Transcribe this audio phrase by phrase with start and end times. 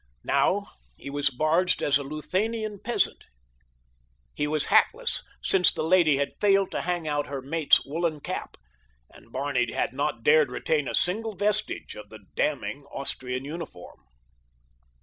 [0.25, 3.23] Now he was barged as a Luthanian peasant.
[4.33, 8.57] He was hatless, since the lady had failed to hang out her mate's woolen cap,
[9.11, 13.99] and Barney had not dared retain a single vestige of the damning Austrian uniform.